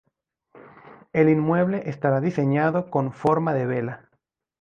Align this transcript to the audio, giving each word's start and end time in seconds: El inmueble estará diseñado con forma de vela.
El 1.13 1.29
inmueble 1.29 1.87
estará 1.87 2.21
diseñado 2.21 2.89
con 2.89 3.13
forma 3.13 3.53
de 3.53 3.67
vela. 3.67 4.09